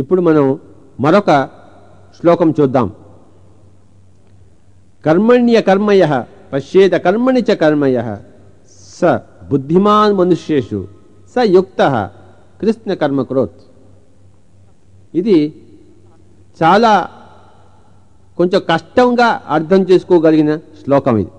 [0.00, 0.44] ఇప్పుడు మనం
[1.04, 1.30] మరొక
[2.16, 2.86] శ్లోకం చూద్దాం.
[5.04, 6.02] కర్మణ్య కర్మయ
[6.52, 7.96] పశ్యేత కర్మణి చ కర్మయ
[8.98, 9.12] స
[9.50, 10.80] బుద్ధిమాన్ మనుష్యేషు
[11.34, 11.80] స యుక్త
[12.60, 13.58] కృష్ణ కర్మ క్రోత్.
[15.20, 15.38] ఇది
[16.60, 16.92] చాలా
[18.38, 21.32] కొంచెం కష్టంగా అర్థం చేసుకోగలిగిన శ్లోకం ఇది.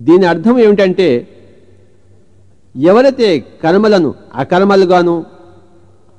[0.00, 1.08] దీని అర్థం ఏమిటంటే
[2.74, 3.28] ఎవరైతే
[3.62, 5.14] కర్మలను అకర్మలుగాను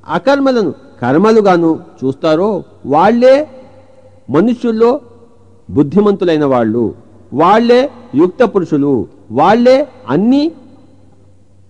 [0.06, 0.70] అకర్మలను
[1.00, 1.70] కర్మలుగాను
[2.00, 2.50] చూస్తారో
[2.86, 3.36] వాళ్ళే
[4.28, 4.90] మనుష్యుల్లో
[5.68, 6.84] బుద్ధిమంతులైన వాళ్ళు
[7.32, 7.80] వాళ్ళే
[8.14, 8.92] యుక్త పురుషులు
[9.32, 9.76] వాళ్ళే
[10.08, 10.42] అన్నీ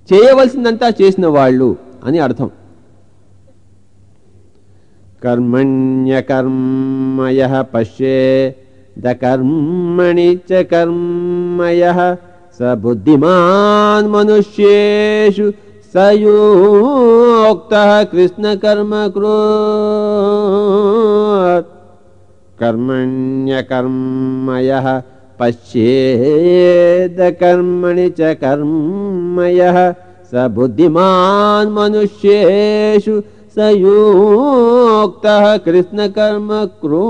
[0.09, 1.69] చేయవలసిందంతా చేసిన వాళ్ళు
[2.05, 2.49] అని అర్థం.
[6.15, 7.41] కర్మణ్యకర్మయ
[7.73, 8.17] పశ్యే
[8.97, 11.83] ద కర్మణి చ కర్మయ
[12.59, 15.47] स बुद्धिमान् मनुष्येषु
[15.95, 18.93] स योक्तः कृष्णकर्म
[22.61, 24.87] कृमण्यकर्म यः
[25.41, 26.39] पश्येदकर्मणि
[28.19, 29.79] च कर्मयः
[30.33, 33.15] स बुद्धिमान् मनुष्येषु
[33.57, 33.57] स
[33.87, 36.51] योक्तः कृष्णकर्म
[36.85, 37.01] कृ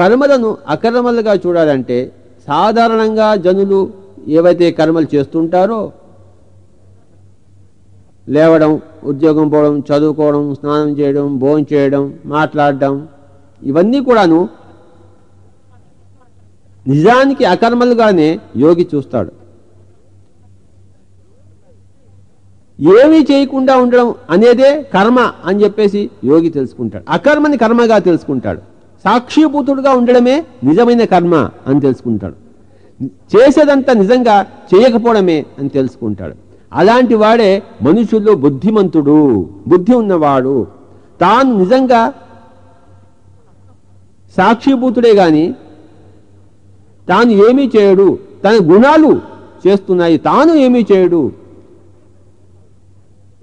[0.00, 1.98] కర్మలను అకర్మలుగా చూడాలంటే
[2.48, 3.80] సాధారణంగా జనులు
[4.38, 5.80] ఏవైతే కర్మలు చేస్తుంటారో
[8.34, 8.72] లేవడం
[9.10, 12.02] ఉద్యోగం పోవడం చదువుకోవడం స్నానం చేయడం భోజనం చేయడం
[12.34, 12.94] మాట్లాడడం
[13.70, 14.40] ఇవన్నీ కూడాను
[16.86, 18.28] నిజానికి అకర్మలుగానే
[18.64, 19.32] యోగి చూస్తాడు.
[22.78, 27.04] ఏమీ చేయకుండా ఉండడం అనేదే కర్మ అని చెప్పేసి యోగి తెలుసుకుంటాడు.
[27.16, 28.62] అకర్మని కర్మగా తెలుసుకుంటాడు.
[29.04, 32.34] సాక్షిభూతుడుగా ఉండడమే నిజమైన కర్మ అని తెలుసుకుంటాడు.
[33.04, 36.34] చేసేదంతా నిజంగా చేయకపోవడమే అని తెలుసుకుంటాడు.
[36.72, 40.66] అలాంటి వాడే మనుషుల్లో బుద్ధిమంతుడు బుద్ధి ఉన్నవాడు.
[41.20, 42.12] తాను నిజంగా
[44.36, 45.54] సాక్షిభూతుడే గాని
[47.08, 48.18] తాను ఏమీ చేయడు.
[48.44, 49.20] తన గుణాలు
[49.66, 51.32] చేస్తున్నాయి తాను ఏమీ చేయడు.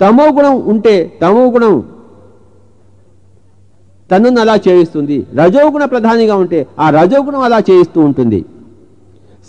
[0.01, 1.96] తమో గుణం ఉంటే తమో గుణం
[4.11, 5.27] తనను అలా చేయిస్తుంది.
[5.35, 8.45] రజోగుణ ప్రధానిగా ఉంటే ఆ రజోగుణం అలా చేయిస్తూ ఉంటుంది.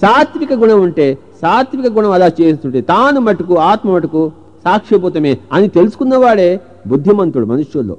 [0.00, 4.32] సాత్విక గుణం ఉంటే సాత్విక గుణం అలా చేస్తుంటే తాను మటుకు ఆత్మ మటుకు
[4.64, 7.96] సాక్ష్యభూతమే అని తెలుసుకున్నవాడే బుద్ధిమంతుడు మనుష్యుల్లో.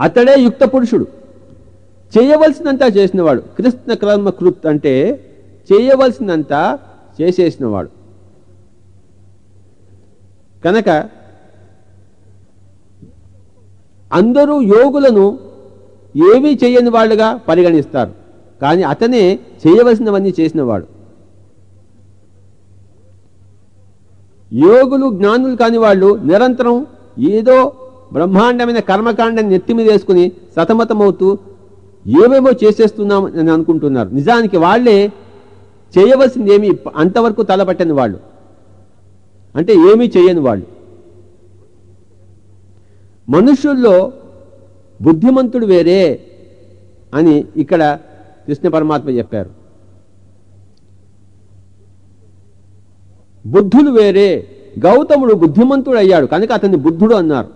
[0.00, 1.06] అతడే యుక్త పురుషుడు.
[2.18, 3.40] చేయవలసినంతా చేసినవాడు.
[3.40, 5.24] కృష్ణ కర్మ కృత్ అంటే
[5.72, 6.78] చేయవలసినంతా
[7.20, 7.88] చేసేసినవాడు.
[10.64, 11.19] కనుక
[14.12, 15.26] అందరూ యోగులను
[16.14, 18.12] ఏమీ చేయని వాళ్ళుగా పరిగణిస్తారు.
[18.62, 19.22] కానీ అతనే
[19.62, 20.86] చేయవలసినవన్నీ చేసినవాడు.
[24.52, 26.76] యోగులు జ్ఞానులు కాని వాళ్ళు నిరంతరం
[27.18, 27.56] ఏదో
[28.12, 31.28] బ్రహ్మాండమైన కర్మకాండాన్ని నెత్తి మీద వేసుకుని సతమతమవుతూ
[32.06, 34.08] ఏమేమో చేసేస్తున్నాం అని అనుకుంటున్నారు.
[34.08, 34.98] నిజానికి వాళ్ళే
[35.94, 38.18] చేయవలసింది ఏమి అంతవరకు తలపట్టని వాళ్ళు.
[39.56, 40.66] అంటే ఏమీ చేయని వాళ్ళు.
[43.30, 44.12] మనుషుల్లో
[45.02, 46.00] బుద్ధిమంతుడు వేరే
[47.14, 47.82] అని ఇక్కడ
[48.46, 49.50] కృష్ణ పరమాత్మ చెప్పారు.
[53.46, 54.28] బుద్ధులు వేరే
[54.78, 57.48] గౌతముడు బుద్ధిమంతుడు అయ్యాడు కనుక అతన్ని బుద్ధుడు అన్నారు.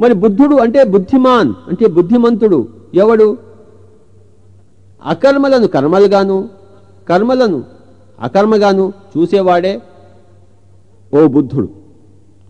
[0.00, 2.58] మరి బుద్ధుడు అంటే బుద్ధిమాన్ అంటే బుద్ధిమంతుడు
[2.94, 3.28] ఎవడు?
[5.02, 6.36] అకర్మలను కర్మలుగాను
[7.08, 7.64] కర్మలను
[8.20, 9.80] అకర్మగాను చూసేవాడే
[11.12, 11.68] ఓ బుద్ధుడు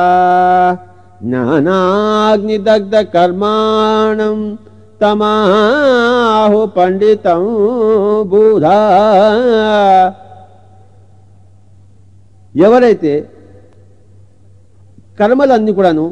[1.23, 4.39] జ్ఞానాగ్నిదగ్ధ కర్మాణం
[5.01, 7.45] తమాహు పండితం
[8.25, 8.67] బూధ
[12.55, 13.13] ఎవరైతే
[15.19, 16.07] కర్మలన్నీ కూడాను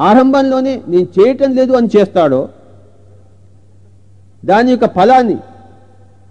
[0.00, 2.42] ఆరంభంలోనే నేను చేయటం లేదు అని చేస్తాడో
[4.42, 5.36] దాని యొక్క ఫలాన్ని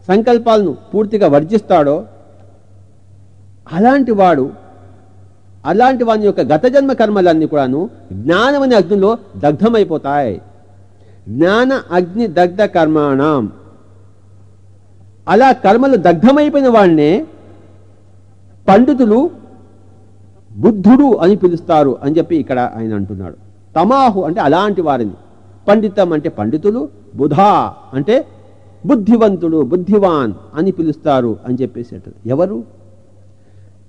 [0.07, 2.06] సంకల్పాలను పూర్తిగా వర్జిస్తాడో
[3.74, 4.51] అలాంటి వాడు
[5.65, 10.42] అలాంటి వాని యొక్క గత జన్మ కర్మలన్నీ కూడాను జ్ఞానం అనే అగ్నిలో దగ్ధమైపోతాయి.
[11.30, 13.51] జ్ఞాన అగ్ని దగ్ధ కర్మాణం.
[15.27, 17.25] అలా కర్మలు దగ్ధమైపోయిన వాడినే
[18.68, 19.30] పండితులు
[20.57, 23.36] బుద్ధుడు అని పిలుస్తారు అని చెప్పి ఇక్కడ ఆయన అంటున్నాడు.
[23.75, 25.13] తమాహు అంటే అలాంటి వారిని.
[25.68, 28.25] పండితం అంటే పండితులు బుధా అంటే
[28.86, 32.63] బుద్ధివంతుడు బుద్ధివాన్ అని పిలుస్తారు అని చెప్పేసి ఎవరు?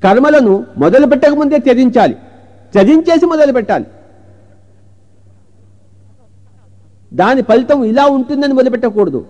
[0.04, 2.14] కర్మలను మొదలు పెట్టకముందే త్యజించాలి.
[2.72, 3.86] త్యజించేసి మొదలు పెట్టాలి.
[7.14, 9.26] దాని ఫలితం ఇలా ఉంటుందని మొదలుపెట్టకూడదు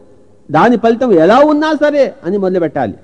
[0.50, 2.94] దాని ఫలితం ఎలా ఉన్నా సరే అని మొదలుపెట్టాలి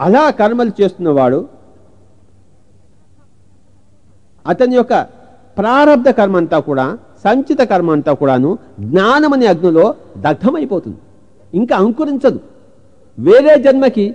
[0.00, 1.48] అలా కర్మలు చేస్తున్నవాడు
[4.46, 5.02] అతని యొక్క
[5.56, 10.96] ప్రారంధ కర్మ అంతా కూడా సంచిత కర్మ అంతా కూడాను జ్ఞానమనే అగ్నిలో దగ్ధమైపోతుంది.
[11.54, 12.40] ఇంకా అంకురించదు.
[13.18, 14.06] వేరే జన్మకి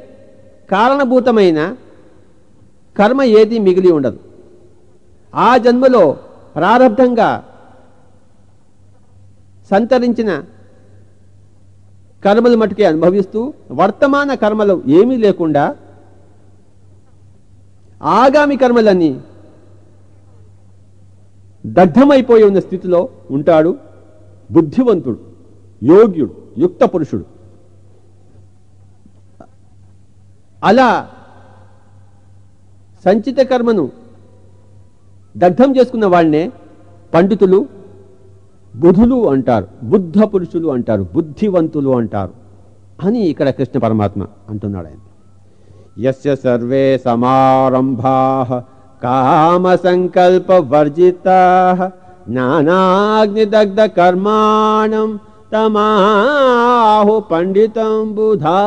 [0.71, 1.59] కారణభూతమైన
[2.97, 4.19] కర్మ ఏది మిగిలి ఉండదు.
[5.35, 6.03] ఆ జన్మలో
[6.55, 7.29] ప్రారంధంగా
[9.69, 10.31] సంతరించిన
[12.25, 15.75] కర్మలు మటుకే అనుభవిస్తూ వర్తమాన కర్మలు ఏమీ లేకుండా
[18.01, 19.11] ఆగామి కర్మలన్నీ
[21.63, 23.71] దగ్ధమైపోయి ఉన్న స్థితిలో ఉంటాడు
[24.49, 25.19] బుద్ధివంతుడు
[25.81, 27.25] యోగ్యుడు యుక్త పురుషుడు.
[30.61, 30.87] అలా
[33.05, 33.85] సంచిత కర్మను
[35.35, 36.43] దగ్ధం చేసుకున్న వాళ్ళనే
[37.13, 37.59] పండితులు
[38.73, 42.33] బుధులు అంటారు బుద్ధ పురుషులు అంటారు బుద్ధివంతులు అంటారు
[42.99, 44.99] అని ఇక్కడ కృష్ణ పరమాత్మ అంటున్నాడు ఆయన.
[46.05, 48.15] యస్య సర్వే సమారంభా
[49.03, 51.27] కామ సంకల్ప వర్జిత
[52.29, 55.09] జ్ఞానాగ్నిదగ్ధ కర్మాణం
[55.53, 58.59] తమాహు పండితం బుధా.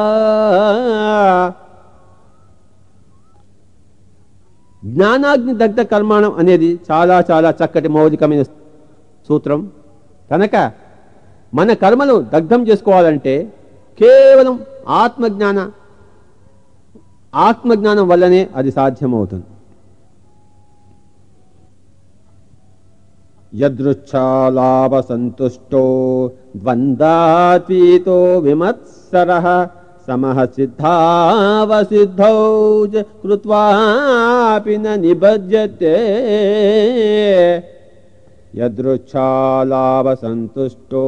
[4.84, 8.42] జ్ఞానాగ్ని దగ్ధ కర్మాణం అనేది చాలా చాలా చక్కటి మౌలికమైన
[9.28, 9.60] సూత్రం.
[10.30, 10.54] కనుక
[11.54, 13.34] మన కర్మలు దగ్ధం చేసుకోవాలంటే
[14.00, 14.54] కేవలం
[15.02, 15.58] ఆత్మజ్ఞాన
[17.34, 19.46] ఆత్మజ్ఞానం వల్లనే అది సాధ్యమవుతుంది.
[23.60, 25.82] यदृच्छालाभसन्तुष्टो
[26.62, 28.16] द्वन्द्वातीतो
[28.46, 29.46] विमत्सरः
[30.06, 32.32] समः सिद्धावसिद्धौ
[32.94, 35.92] च कृत्वापि न निबज्यते
[38.60, 41.04] यदृच्छालाभसन्तुष्टो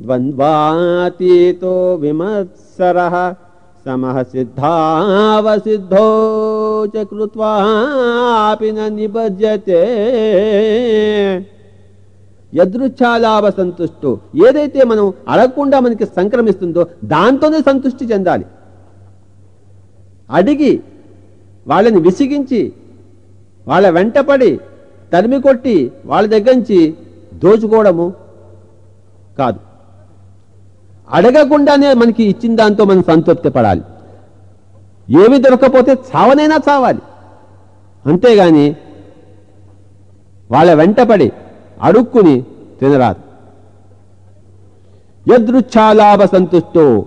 [0.00, 3.16] द्वन्द्वातीतो विमत्सरः
[3.84, 6.10] समः सिद्धावसिद्धौ
[6.94, 9.80] च कृत्वापि न निबज्यते
[12.54, 14.10] యదృచ్ఛాలాభ సంతుష్టు
[14.46, 18.46] ఏదైతే మనం అడగకుండా మనకి సంక్రమిస్తుందో దాంతోనే సంతృష్టి చెందాలి.
[20.30, 20.72] అడిగి
[21.66, 22.60] వాళ్ళని విసిగించి
[23.68, 24.50] వాళ్ళ వెంటపడి
[25.12, 26.78] తరిమి కొట్టి వాళ్ళ దగ్గర నుంచి
[27.34, 28.06] దోచుకోవడము
[29.38, 29.60] కాదు.
[31.10, 33.82] అడగకుండానే మనకి ఇచ్చిన దాంతో మనం సంతృప్తి పడాలి
[35.22, 37.02] ఏమి దొరకపోతే చావనైనా చావాలి.
[38.06, 38.66] అంతేగాని
[40.50, 41.28] వాళ్ళ వెంటపడి
[41.80, 42.42] అడుక్కుని
[42.80, 43.22] తినరాదు.
[45.32, 47.06] యదృచ్ఛాలాభ సంతుష్టో.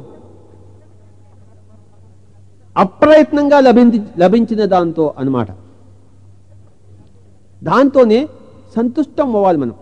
[2.77, 5.47] అప్రయత్నంగా లభించి లభించిన దాంతో అన్నమాట.
[7.63, 8.27] దాంతోనే
[8.75, 9.75] సంతుష్టం అవ్వాలి మనం.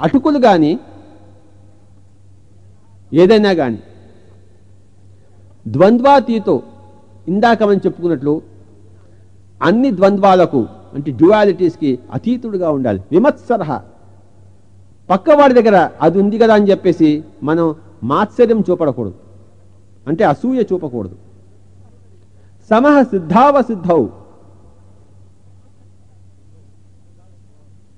[0.00, 0.80] అటుకులు కానీ
[3.12, 3.78] ఏదైనా కానీ
[5.68, 6.62] ద్వంద్వాతీతో
[7.28, 8.42] ఇందాక మనం చెప్పుకున్నట్లు
[9.62, 13.02] అన్ని ద్వంద్వాలకు అంటే డ్యువాలిటీస్కి అతీతుడుగా ఉండాలి.
[13.12, 13.80] విమత్సరహ.
[15.10, 19.14] పక్కవాడి దగ్గర అది ఉంది కదా అని చెప్పేసి మనం మాత్సర్యం చూపడకూడదు.
[20.06, 21.16] అంటే అసూయ చూపకూడదు.
[22.70, 24.06] సమహ సిద్ధావసిద్ధౌ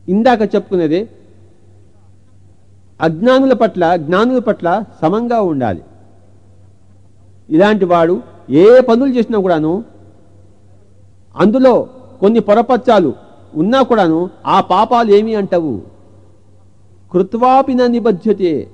[0.09, 1.09] ఇందాక చెప్పుకునేది
[3.01, 5.83] అజ్ఞానుల పట్ల జ్ఞానుల పట్ల సమంగా ఉండాలి.
[7.51, 9.85] ఇలాంటి వాడు ఏ పనులు చేసినా కూడాను
[11.37, 11.89] అందులో
[12.23, 13.15] కొన్ని పొరపత్యాలు
[13.55, 15.83] ఉన్నా కూడాను ఆ పాపాలు ఏమి అంటవు.
[17.13, 18.71] కృత్వాపిన నిబధ్యతే.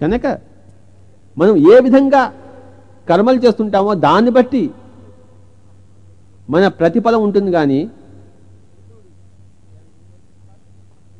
[0.00, 0.38] కనుక
[1.38, 2.32] మనం ఏ విధంగా
[3.08, 4.70] కర్మలు చేస్తుంటామో దాన్ని బట్టి
[6.50, 7.90] మన ప్రతిఫలం ఉంటుంది కానీ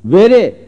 [0.05, 0.64] వేరే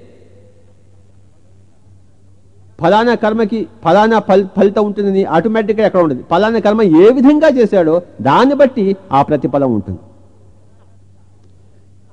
[2.82, 6.24] ఫలానా కర్మకి ఫలానా ఫల్ ఫలితం ఉంటుందని ఆటోమేటిక్గా ఎక్కడ ఉండదు.
[6.32, 10.00] ఫలానా కర్మ ఏ విధంగా చేశాడో దాన్ని బట్టి ఆ ప్రతిఫలం ఉంటుంది.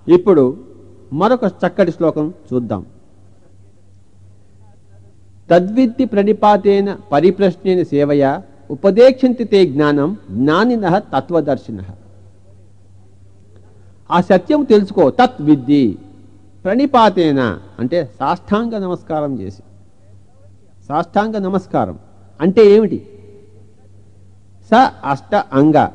[0.07, 0.45] ఇప్పుడు
[1.13, 2.83] మరొక చక్కటి శ్లోకం చూద్దాం.
[5.51, 8.25] తద్విద్ది ప్రణిపాతేన పరిప్రశ్నేన సేవయ
[8.71, 11.81] ఉపదేక్షంతి తే జ్ఞానం జ్ఞానిన తత్వదర్శిన.
[14.11, 15.85] ఆ సత్యం తెలుసుకో తత్విద్ది
[16.65, 17.41] ప్రణిపాతేన
[17.79, 19.63] అంటే సాష్టాంగ నమస్కారం చేసి.
[20.89, 21.99] సాష్టాంగ నమస్కారం.
[22.41, 23.07] అంటే ఏమిటి?
[24.71, 25.87] స అష్ట అంగ.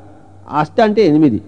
[0.50, 1.42] అష్ట అంటే ఎనిమిది.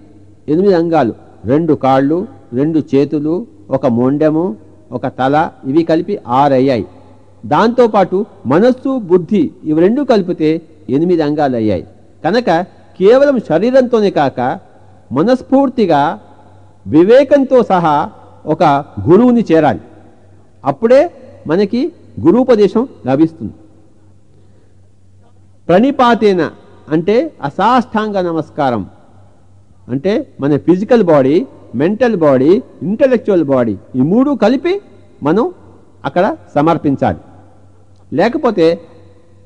[0.48, 1.14] ఎనిమిది అంగాలు.
[1.44, 4.56] రెండు కాళ్ళు రెండు చేతులు ఒక మొండెము
[4.92, 6.86] ఒక తల ఇవి కలిపి ఆరయ్యాయి.
[7.46, 11.86] దాంతోపాటు మనస్సు బుద్ధి ఇవి రెండు కలిపితే ఎనిమిది అంగాలు అయ్యాయి
[12.24, 12.46] కనుక
[12.98, 14.60] కేవలం శరీరంతోనే కాక
[15.12, 16.20] మనస్ఫూర్తిగా
[16.86, 18.10] వివేకంతో సహా
[18.46, 18.64] ఒక
[19.08, 19.80] గురువుని చేరాలి.
[20.64, 21.10] అప్పుడే
[21.46, 23.52] మనకి గురూపదేశం లభిస్తుంది.
[25.68, 26.50] ప్రణిపాతేన
[26.88, 28.86] అంటే అసాష్టాంగ నమస్కారం.
[29.88, 34.80] అంటే మన physical body mental body intellectual body ఈ మూడు కలిపి
[35.22, 35.52] మనం
[36.04, 37.18] అక్కడ సమర్పించాలి.
[38.12, 38.80] లేకపోతే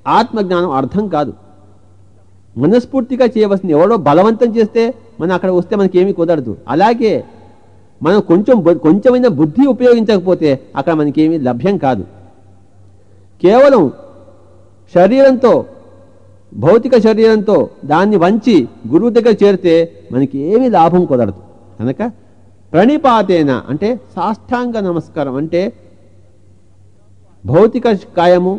[0.07, 1.33] ఆత్మజ్ఞానం అర్థం కాదు.
[2.57, 6.57] మనస్ఫూర్తిగా చేయవలసింది ఎవడో బలవంతం చేస్తే మనం అక్కడ వస్తే మనకి ఏమీ కుదరదు.
[6.69, 7.25] అలాగే
[8.03, 12.16] మనం కొంచెం కొంచెమైనా బుద్ధి ఉపయోగించకపోతే అక్కడ మనకేమీ లభ్యం కాదు.
[13.43, 13.83] కేవలం
[14.95, 15.53] శరీరంతో
[16.53, 18.55] భౌతిక శరీరంతో దాన్ని వంచి
[18.93, 19.75] గురువు దగ్గర చేరితే
[20.13, 21.41] మనకి ఏమీ లాభం కుదరదు.
[21.79, 22.03] కనుక
[22.73, 25.63] ప్రణిపాతేన అంటే సాష్టాంగ నమస్కారం అంటే
[27.45, 28.55] భౌతిక కాయము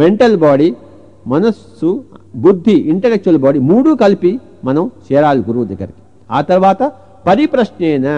[0.00, 0.68] మెంటల్ బాడీ
[1.32, 1.90] మనస్సు
[2.44, 4.32] బుద్ధి ఇంటలెక్చువల్ బాడీ మూడు కలిపి
[4.64, 6.00] మనం చేరాలి గురువు దగ్గరికి.
[6.30, 6.82] ఆ తర్వాత
[7.26, 8.08] పరిప్రశ్నేన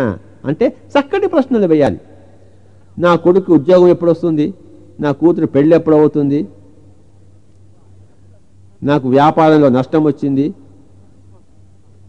[0.49, 1.99] అంటే చక్కటి ప్రశ్నలు వేయాలి.
[2.99, 4.47] నా కొడుకు ఉద్యోగం ఎప్పుడు వస్తుంది?
[5.01, 6.49] నా కూతురు పెళ్ళి ఎప్పుడు అవుతుంది?
[8.83, 10.55] నాకు వ్యాపారంలో నష్టం వచ్చింది.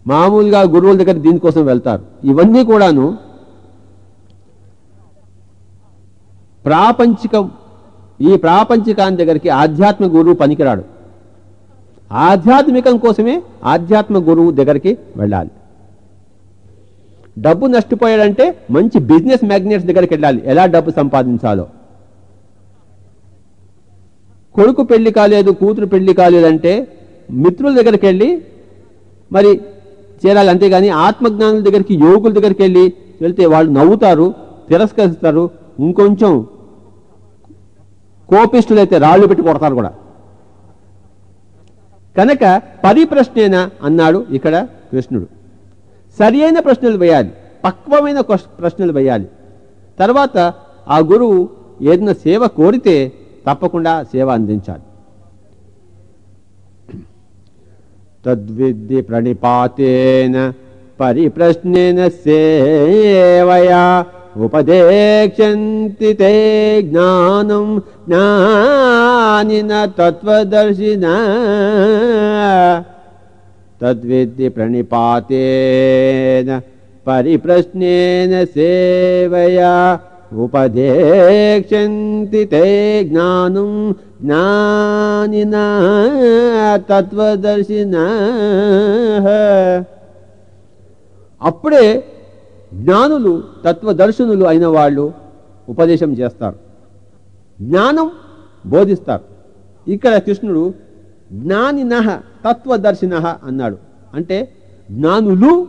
[0.07, 2.03] మామూలుగా గురువుల దగ్గర దీనికోసం వెళ్తారు.
[2.23, 3.17] ఇవన్నీ కూడాను
[6.65, 7.51] ప్రాపంచికం
[8.21, 10.83] ఈ ప్రాపంచికాన్ని దగ్గరికి ఆధ్యాత్మిక గురువు పనికిరాడు.
[12.11, 15.49] ఆధ్యాత్మికం కోసమే ఆధ్యాత్మిక గురువు దగ్గరికి వెళ్ళాలి.
[17.39, 20.41] డబ్బు నష్టపోయాడంటే మంచి బిజినెస్ మ్యాగ్నెట్స్ దగ్గరికి వెళ్ళాలి.
[20.45, 21.67] ఎలా డబ్బు సంపాదించాలో.
[24.55, 26.97] కొడుకు పెళ్ళి కాలేదు కూతురు పెళ్ళి కాలేదంటే
[27.31, 28.45] మిత్రుల దగ్గరికి వెళ్ళి
[29.31, 29.61] మరి
[30.27, 30.49] చేరాలి.
[30.49, 34.33] అంతేగాని ఆత్మజ్ఞానుల దగ్గరికి యోగుల దగ్గరికి వెళ్ళి వెళ్తే వాళ్ళు నవ్వుతారు
[34.69, 35.49] తిరస్కరిస్తారు.
[35.79, 36.47] ఇంకొంచెం
[38.29, 39.93] కోపిష్ఠులైతే రాళ్ళు పెట్టి కొడతారు కూడా.
[42.17, 45.27] కనుక పరిప్రశ్నేనా అన్నాడు ఇక్కడ కృష్ణుడు.
[46.19, 47.31] సరి అయిన ప్రశ్నలు వేయాలి.
[47.65, 49.27] పక్వమైన క్వశ్- ప్రశ్నలు వేయాలి.
[49.99, 50.53] తర్వాత
[50.87, 51.49] ఆ గురువు
[51.81, 53.11] ఏదైనా సేవ కోరితే
[53.47, 54.85] తప్పకుండా సేవ అందించాలి.
[58.25, 60.53] తద్విద్ది ప్రణిపాతేన
[60.99, 64.05] పరిప్రశ్నేన సేవయా
[64.45, 66.31] ఉపదేక్షంతి తే
[66.87, 71.05] జ్ఞానం జ్ఞానిన తత్వదర్శిన.
[73.81, 76.61] తద్విద్ది ప్రణిపాతేన
[77.07, 79.99] పరిప్రశ్నేన సేవయా
[80.35, 85.55] ఉపదేక్షంతి తే జ్ఞానం జ్ఞానిన
[86.89, 87.95] తత్వదర్శిన.
[91.41, 92.03] అప్పుడే
[92.73, 95.13] జ్ఞానులు తత్వదర్శనులు అయిన వాళ్ళు
[95.69, 96.55] ఉపదేశం చేస్తారు.
[97.61, 98.11] జ్ఞానం
[98.65, 99.23] బోధిస్తారు.
[99.91, 100.73] ఇక్కడ కృష్ణుడు
[101.31, 103.77] జ్ఞానిన తత్వదర్శిన అన్నాడు.
[104.13, 104.53] అంటే
[104.91, 105.67] జ్ఞానులు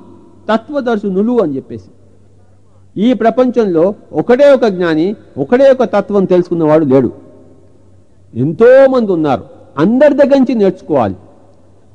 [0.52, 1.90] తత్వదర్శనులు అని చెప్పేసి.
[2.98, 7.12] ఈ ప్రపంచంలో ఒకడే ఒక జ్ఞాని ఒకడే ఒక తత్వం తెలుసుకున్నవాడు లేడు.
[8.34, 9.44] ఎంతోమంది ఉన్నారు.
[9.78, 11.16] అందరి దగ్గర నుంచి నేర్చుకోవాలి.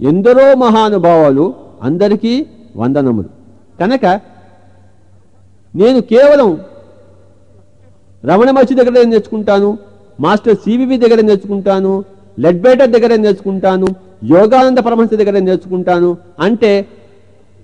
[0.02, 3.30] ఎందరో మహానుభావాలు అందరికీ వందనములు.
[3.80, 4.06] కనుక
[5.76, 6.50] నేను కేవలం
[8.26, 9.78] రమణ మహర్షి దగ్గర నేర్చుకుంటాను
[10.20, 12.04] మాస్టర్ సివివి దగ్గర నేర్చుకుంటాను
[12.40, 13.88] లెడ్బేటర్ దగ్గర నేర్చుకుంటాను
[14.24, 16.86] యోగానంద పరమహంస దగ్గర నేర్చుకుంటాను అంటే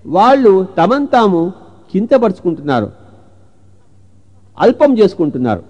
[0.06, 1.54] వాళ్ళు తమను తాము
[1.92, 3.07] కించపరుచుకుంటున్నారు.
[4.60, 5.64] అల్పం చేసుకుంటున్నారు.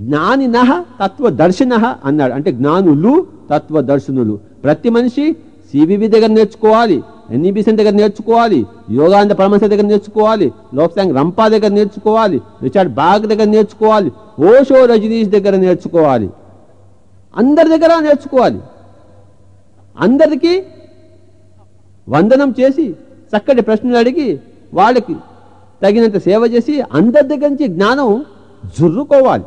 [0.00, 1.74] జ్ఞానిన తత్వదర్శిన
[2.04, 2.32] అన్నాడు.
[2.32, 4.38] అంటే జ్ఞానులు తత్వదర్శనులు.
[4.64, 5.32] ప్రతి మనిషి
[5.70, 12.94] సివివి దగ్గర నేర్చుకోవాలి ఎన్ఈబిసన్ దగ్గర నేర్చుకోవాలి యోగానంద పరమశ దగ్గర నేర్చుకోవాలి లోక్సాంగ్ రంపా దగ్గర నేర్చుకోవాలి రిచార్డ్
[12.94, 16.30] బాగ్ దగ్గర నేర్చుకోవాలి ఓషో రజనీష్ దగ్గర నేర్చుకోవాలి.
[17.36, 18.60] అందరి దగ్గర నేర్చుకోవాలి.
[20.00, 20.62] అందరికీ
[22.08, 22.90] వందనం చేసి
[23.36, 24.40] చక్కటి ప్రశ్నలు అడిగి
[24.74, 25.16] వాళ్ళకి
[25.82, 28.24] తగినంత సేవ చేసి అందరి దగ్గర నుంచి జ్ఞానం
[28.80, 29.44] జుర్రుకోవాలి.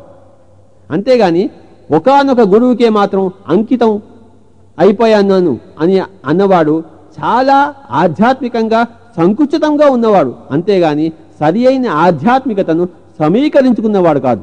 [0.90, 1.50] అంతేగాని
[1.90, 4.02] ఒకనొక గురువుకే మాత్రం అంకితం
[4.78, 6.82] అయిపోయాను అని అన్నవాడు
[7.18, 8.86] చాలా ఆధ్యాత్మికంగా
[9.16, 10.34] సంకుచితంగా ఉన్నవాడు.
[10.50, 14.42] అంతేగాని సరి అయిన ఆధ్యాత్మికతను సమీకరించుకున్నవాడు కాదు.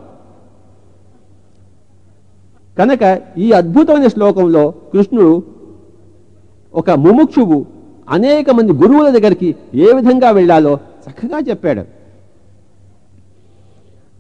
[2.78, 5.44] కనుక ఈ అద్భుతమైన శ్లోకంలో కృష్ణుడు
[6.74, 7.66] ఒక ముముక్షువు
[8.10, 11.84] అనేక మంది గురువుల దగ్గరికి ఏ విధంగా వెళ్ళాలో చక్కగా చెప్పాడు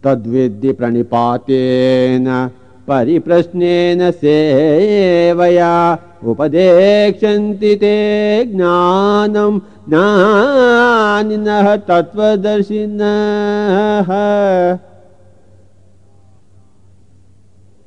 [0.03, 2.29] తద్విద్ది ప్రణిపాతేన
[2.87, 5.71] పరిప్రశ్నేన సేవయా
[6.29, 7.95] ఉపదేక్షంతి తే
[8.51, 9.53] జ్ఞానం
[9.85, 11.49] జ్ఞానిన
[11.89, 13.01] తత్వదర్శిన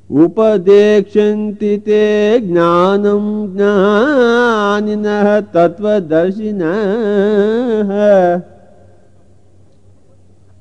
[0.09, 2.01] ఉపదేక్షంతి తే
[2.45, 3.23] జ్ఞానం
[3.53, 5.07] జ్ఞానిన
[5.53, 6.63] తత్వదర్శిన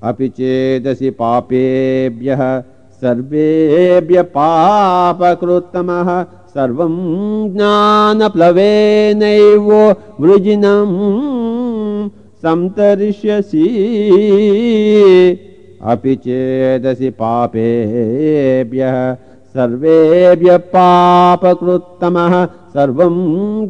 [0.02, 2.60] अपि चेदसि पापेभ्यः
[3.02, 6.94] सर्वेभ्य पापकृत्तमः सर्वं
[7.52, 9.68] ज्ञानप्लवेनैव
[10.20, 10.90] वृजिनं
[12.42, 13.66] संतरिष्यसि।
[15.82, 18.96] अपि चेदसि पापेभ्यः
[19.54, 22.34] सर्वेभ्य पापकृत्तमः
[22.73, 23.15] सर्वं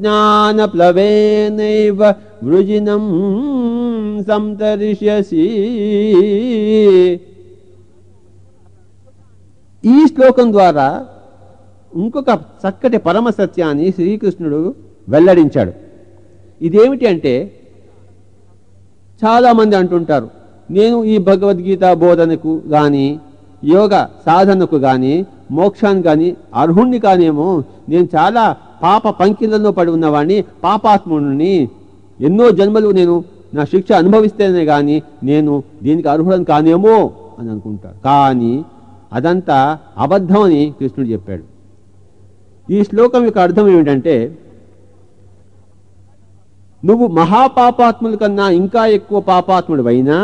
[0.02, 2.00] ज्ञानप्लवेनैव
[2.44, 3.06] वृजिनं
[4.28, 5.44] సంతరిష్యసి
[9.84, 10.88] ఈ శ్లోకం ద్వారా
[11.92, 12.32] ఇంకొక
[12.64, 14.60] చక్కటి పరమ సత్యాన్ని శ్రీకృష్ణుడు
[15.08, 15.74] వెల్లడించాడు
[16.62, 17.34] ఇదేమిటి అంటే
[19.22, 20.28] చాలామంది అంటుంటారు
[20.70, 23.08] నేను ఈ భగవద్గీత బోధనకు కానీ
[23.64, 23.94] యోగ
[24.26, 25.14] సాధనకు కానీ
[25.52, 27.48] మోక్షాన్ని కానీ అర్హుణ్ణి కానేమో
[27.90, 28.44] నేను చాలా
[28.85, 31.55] పాప పంకిలలో పడి ఉన్నవాడిని పాపాత్ముడిని
[32.27, 33.15] ఎన్నో జన్మలు నేను
[33.57, 34.97] నా శిక్ష అనుభవిస్తేనే కానీ
[35.31, 35.53] నేను
[35.85, 36.95] దీనికి అర్హుడని కానేమో
[37.39, 37.99] అని అనుకుంటాడు.
[38.07, 38.53] కానీ
[39.19, 39.59] అదంతా
[40.05, 41.45] అబద్ధం అని కృష్ణుడు చెప్పాడు.
[42.69, 44.15] ఈ శ్లోకం యొక్క అర్థం ఏమిటంటే
[46.83, 50.19] నువ్వు మహాపాపాత్ముల కన్నా ఇంకా ఎక్కువ పాపాత్ముడు అయినా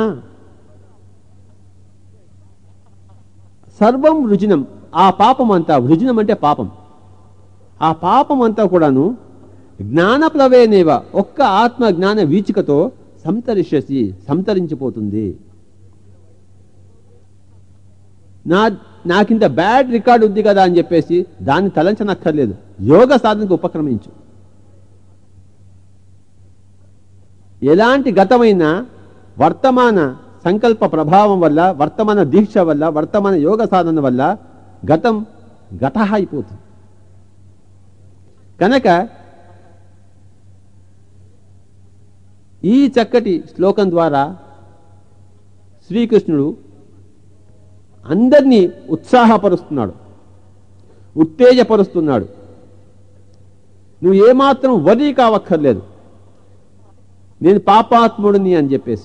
[3.81, 4.61] సర్వం వృజనం
[5.05, 6.69] ఆ పాపం అంతా వృజనం అంటే పాపం.
[7.81, 9.05] ఆ పాపం అంతా కూడాను
[9.81, 12.79] జ్ఞానప్లవేనేవ ఒక్క ఆత్మ జ్ఞాన వీచికతో
[13.25, 15.27] సంతరిష్యసి సంతరించిపోతుంది.
[18.47, 18.63] నా
[19.07, 22.55] నాకింత బ్యాడ్ రికార్డు ఉంది కదా అని చెప్పేసి దాన్ని తలంచనక్కర్లేదు.
[22.95, 24.11] యోగ సాధనకు ఉపక్రమించు.
[27.63, 28.65] ఎలాంటి గతమైన
[29.41, 29.99] వర్తమాన
[30.45, 34.23] సంకల్ప ప్రభావం వల్ల వర్తమాన దీక్ష వల్ల వర్తమాన యోగ సాధన వల్ల
[34.93, 35.27] గతం
[35.85, 36.63] గత అయిపోతుంది.
[38.61, 39.09] కనుక
[42.65, 44.37] ఈ చక్కటి శ్లోకం ద్వారా
[45.87, 46.57] శ్రీకృష్ణుడు
[48.07, 49.95] అందరినీ ఉత్సాహపరుస్తున్నాడు
[51.17, 52.25] ఉత్తేజపరుస్తున్నాడు.
[54.05, 55.83] నువ్వు ఏమాత్రం వరి కావక్కర్లేదు.
[57.43, 59.05] నేను పాపాత్ముడిని అని చెప్పేసి.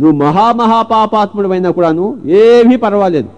[0.00, 3.28] నువ్వు మహామహా పాపాత్ముడు అయినా కూడాను ఏమీ పర్వాలేదు.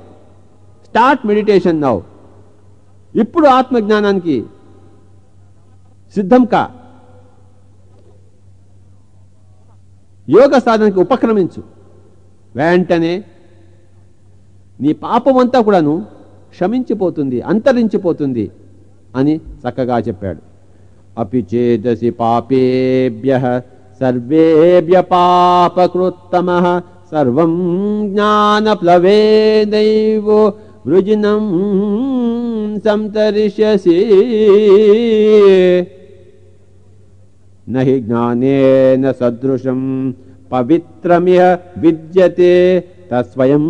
[0.85, 2.17] స్టార్ట్ మెడిటేషన్ నావు
[3.22, 4.37] ఇప్పుడు ఆత్మజ్ఞానానికి
[6.16, 6.62] సిద్ధం కా.
[10.28, 11.61] యోగ సాధనకి ఉపక్రమించు.
[12.54, 13.14] వెంటనే
[14.81, 15.94] నీ పాపమంతా కూడాను
[16.54, 18.44] క్షమించిపోతుంది అంతరించిపోతుంది
[19.16, 20.40] అని చక్కగా చెప్పాడు.
[21.18, 23.33] అపి చేదసి పాపేభ్య
[24.00, 26.48] సర్వేభ్య పాపకృత్తమ
[27.12, 27.52] సర్వం
[28.12, 28.81] జ్ఞానప్లవేదైవో
[30.88, 32.85] ृजनंष्यसि
[37.68, 39.81] न हि ज्ञानेन सदृशं
[40.51, 41.42] पवित्रमिह
[41.79, 42.55] विद्यते
[43.11, 43.64] तस्वयं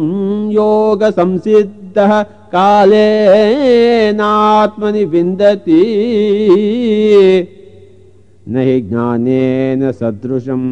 [0.50, 2.12] योगसंसिद्धः
[2.54, 3.44] कालेनात्मनि
[5.04, 5.83] विन्दति।
[8.48, 10.62] न हि ज्ञानेन सदृशं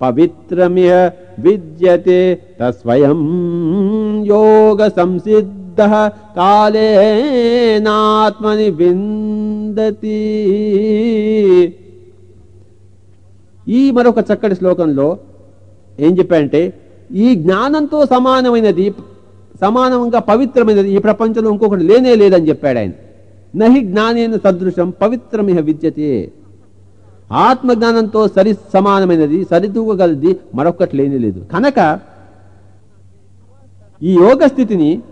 [0.00, 0.94] पवित्रमिह
[1.40, 2.20] विद्यते
[2.60, 3.20] तस्वयं
[4.24, 10.20] योगसंसिद्ध సంసిద్ధ కాలేనాత్మని విందతి
[13.68, 15.18] ఈ మరొక చక్కటి శ్లోకంలో
[16.00, 16.80] ఏం చెప్పాడంటే
[17.24, 18.94] ఈ జ్ఞానంతో సమానమైనది
[19.60, 22.92] సమానంగా పవిత్రమైనది ఈ ప్రపంచంలో ఇంకొకటి లేనే లేదని చెప్పాడు ఆయన.
[23.54, 26.32] నహి జ్ఞానేన సదృశం పవిత్రమిహ విద్యతే.
[27.32, 31.46] ఆత్మజ్ఞానంతో సరి సమానమైనది సరితూగగలది మరొకటి లేనే లేదు.
[31.52, 32.00] కనుక
[34.02, 35.02] ఈ యోగ స్థితిని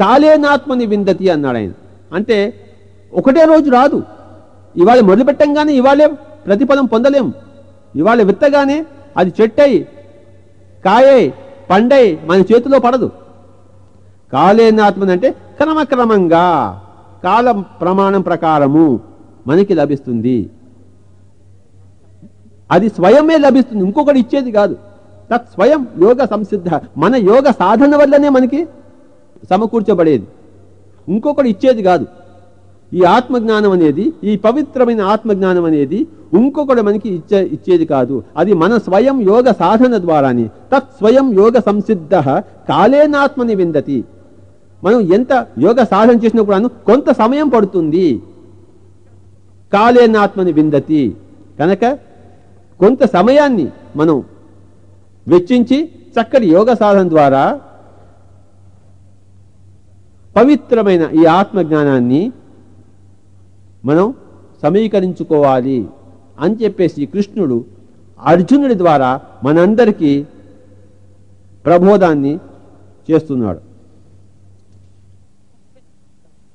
[0.00, 1.70] కాలేనాత్మని విందతి అన్నాడు ఆయన.
[2.12, 2.54] అంటే
[3.12, 4.02] ఒకటే రోజు రాదు.
[4.76, 6.06] ఇవాళ మొదలుపెట్టంగానే ఇవాళే
[6.46, 7.32] ప్రతిఫలం పొందలేం.
[7.96, 9.78] ఇవాళ విత్తగానే అది చెట్టై
[10.84, 11.32] కాయై
[11.70, 13.10] పండై మన చేతిలో పడదు.
[14.32, 16.82] కాలేనాత్మని అంటే క్రమక్రమంగా
[17.24, 19.00] కాల ప్రమాణం ప్రకారము
[19.46, 20.50] మనకి లభిస్తుంది.
[22.70, 23.84] అది స్వయమే లభిస్తుంది.
[23.84, 24.74] ఇంకొకటి ఇచ్చేది కాదు.
[25.34, 28.66] తత్ స్వయం యోగ సంసిద్ధ మన యోగ సాధన వల్లనే మనకి
[29.50, 30.26] సమకూర్చబడేది.
[31.08, 32.06] ఇంకొకటి ఇచ్చేది కాదు.
[32.92, 38.22] ఈ ఆత్మజ్ఞానం అనేది ఈ పవిత్రమైన ఆత్మజ్ఞానం అనేది ఇంకొకటి మనకి ఇచ్చే ఇచ్చేది కాదు.
[38.36, 40.46] అది మన స్వయం యోగ సాధన ద్వారానే.
[40.72, 42.14] తత్ స్వయం యోగ సంసిద్ధ
[42.70, 44.04] కాలేనాత్మని విందతి.
[44.84, 48.22] మనం ఎంత యోగ సాధన చేసినప్పుడు కొంత సమయం పడుతుంది.
[49.72, 51.16] కాలేనాత్మని విందతి.
[51.58, 51.84] కనుక
[52.80, 54.16] కొంత సమయాన్ని మనం
[55.28, 55.78] వెచ్చించి
[56.16, 57.60] చక్కటి యోగ సాధన ద్వారా
[60.36, 62.22] పవిత్రమైన ఈ ఆత్మజ్ఞానాన్ని
[63.88, 64.06] మనం
[64.64, 65.78] సమీకరించుకోవాలి
[66.44, 67.58] అని చెప్పేసి కృష్ణుడు
[68.20, 69.10] అర్జునుడి ద్వారా
[69.46, 70.12] మనందరికీ
[71.64, 72.34] ప్రబోధాన్ని
[73.08, 73.60] చేస్తున్నాడు.